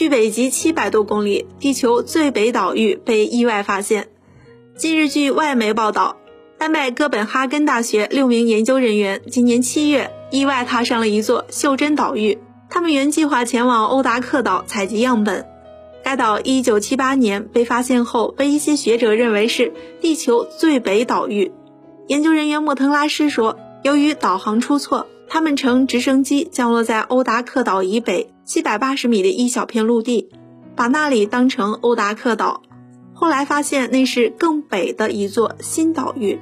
[0.00, 4.08] 距北极七百多公里，地球最北岛屿被意外发现。
[4.74, 6.16] 近日，据外媒报道，
[6.56, 12.38] 丹麦哥本哈根大学六名研究人员今年七月意外踏上了一座袖珍岛屿。
[12.70, 15.46] 他们原计划前往欧达克岛采集样本。
[16.02, 21.52] 该岛一九七八年被发现后，被一些学者认为是地球最北岛屿。
[22.08, 30.28] 研究人员莫腾拉什说，由于导航出错，他们乘直升机降落在欧达克岛以北七百八十米的一小片陆地，
[30.74, 32.62] 把那里当成欧达克岛。
[33.14, 36.36] 后来发现那是更北的一座新岛屿。